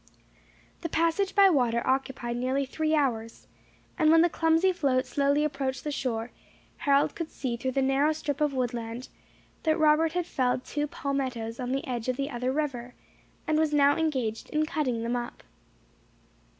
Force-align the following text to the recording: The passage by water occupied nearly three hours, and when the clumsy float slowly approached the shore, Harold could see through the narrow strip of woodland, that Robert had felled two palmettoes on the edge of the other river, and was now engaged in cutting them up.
The 0.81 0.89
passage 0.89 1.35
by 1.35 1.51
water 1.51 1.85
occupied 1.85 2.35
nearly 2.37 2.65
three 2.65 2.95
hours, 2.95 3.45
and 3.99 4.09
when 4.09 4.21
the 4.23 4.31
clumsy 4.31 4.71
float 4.71 5.05
slowly 5.05 5.43
approached 5.43 5.83
the 5.83 5.91
shore, 5.91 6.31
Harold 6.77 7.13
could 7.13 7.29
see 7.29 7.55
through 7.55 7.73
the 7.73 7.83
narrow 7.83 8.11
strip 8.11 8.41
of 8.41 8.51
woodland, 8.55 9.09
that 9.61 9.77
Robert 9.77 10.13
had 10.13 10.25
felled 10.25 10.65
two 10.65 10.87
palmettoes 10.87 11.59
on 11.59 11.71
the 11.71 11.85
edge 11.85 12.09
of 12.09 12.17
the 12.17 12.31
other 12.31 12.51
river, 12.51 12.95
and 13.45 13.59
was 13.59 13.75
now 13.75 13.95
engaged 13.95 14.49
in 14.49 14.65
cutting 14.65 15.03
them 15.03 15.15
up. 15.15 15.43